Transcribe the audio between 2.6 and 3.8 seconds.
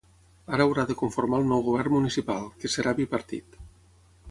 que serà bipartit.